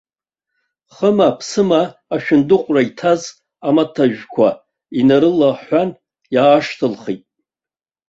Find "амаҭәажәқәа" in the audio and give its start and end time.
3.67-4.47